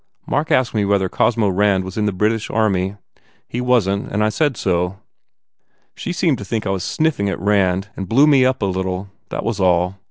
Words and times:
Mark 0.25 0.49
asked 0.49 0.73
me 0.73 0.83
whether 0.83 1.07
Cosmo 1.07 1.47
Rand 1.49 1.83
was 1.83 1.95
in 1.95 2.07
the 2.09 2.11
British 2.11 2.49
army. 2.49 2.95
He 3.47 3.61
wasn 3.61 4.05
t 4.05 4.09
and 4.11 4.23
I 4.23 4.29
said 4.29 4.57
so. 4.57 4.97
She 5.93 6.11
seemed 6.11 6.39
to 6.39 6.45
think 6.45 6.65
I 6.65 6.71
was 6.71 6.83
sniffing 6.83 7.29
at 7.29 7.39
Rand 7.39 7.89
and 7.95 8.09
blew 8.09 8.25
me 8.25 8.43
up 8.43 8.63
a 8.63 8.65
little. 8.65 9.09
That 9.29 9.43
was 9.45 9.59
all. 9.59 9.99